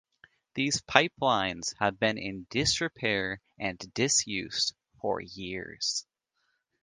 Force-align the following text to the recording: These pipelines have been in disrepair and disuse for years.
These 0.55 0.81
pipelines 0.81 1.75
have 1.77 1.99
been 1.99 2.17
in 2.17 2.47
disrepair 2.49 3.39
and 3.59 3.77
disuse 3.93 4.73
for 4.99 5.21
years. 5.21 6.07